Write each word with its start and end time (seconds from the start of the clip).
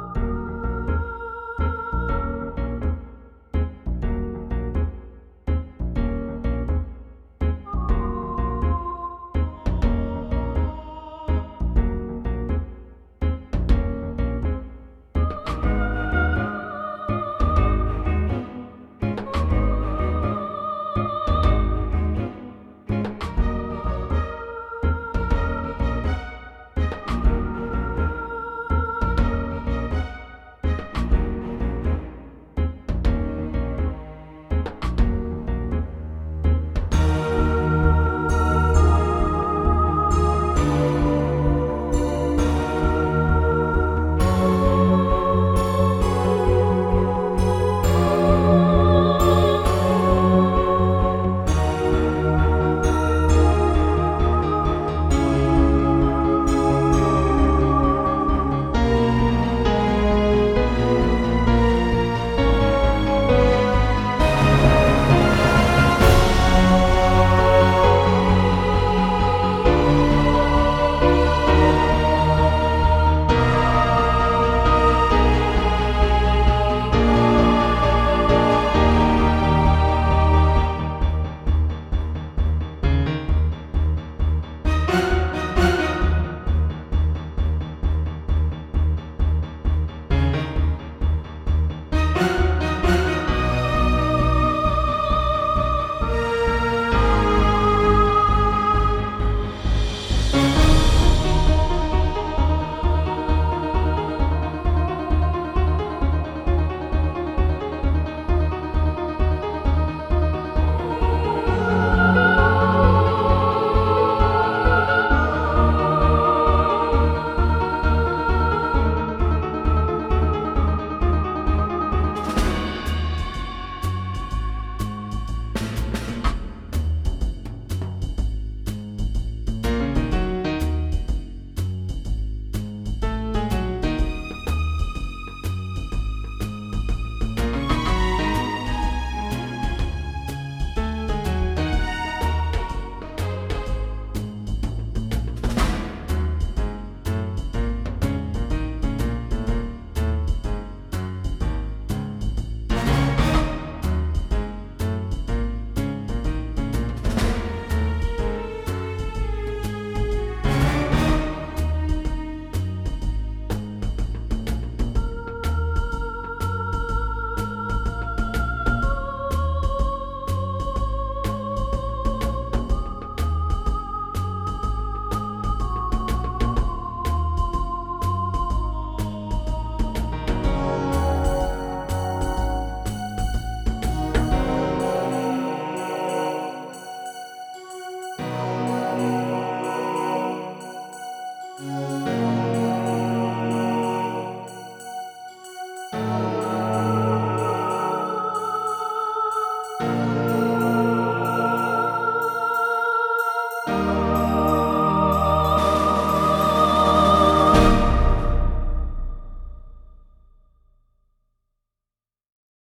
Bye. 0.00 0.33